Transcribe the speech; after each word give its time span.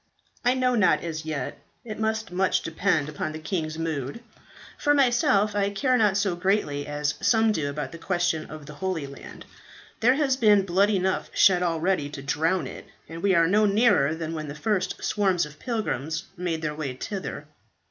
"I 0.43 0.55
know 0.55 0.73
not 0.73 1.03
as 1.03 1.25
yet; 1.25 1.59
it 1.85 1.99
must 1.99 2.31
much 2.31 2.61
depend 2.63 3.07
upon 3.07 3.33
the 3.33 3.37
king's 3.37 3.77
mood. 3.77 4.23
For 4.79 4.95
myself, 4.95 5.55
I 5.55 5.69
care 5.69 5.95
not 5.95 6.17
so 6.17 6.35
greatly 6.35 6.87
as 6.87 7.13
some 7.21 7.51
do 7.51 7.69
about 7.69 7.91
this 7.91 8.01
question 8.01 8.47
of 8.49 8.65
the 8.65 8.73
Holy 8.73 9.05
Land. 9.05 9.45
There 9.99 10.15
has 10.15 10.37
been 10.37 10.65
blood 10.65 10.89
enough 10.89 11.29
shed 11.35 11.61
already 11.61 12.09
to 12.09 12.23
drown 12.23 12.65
it, 12.65 12.87
and 13.07 13.21
we 13.21 13.35
are 13.35 13.45
no 13.45 13.67
nearer 13.67 14.15
than 14.15 14.33
when 14.33 14.47
the 14.47 14.55
first 14.55 15.03
swarms 15.03 15.45
of 15.45 15.59
pilgrims 15.59 16.23
made 16.35 16.63
their 16.63 16.73
way 16.73 16.95
thither." 16.95 17.45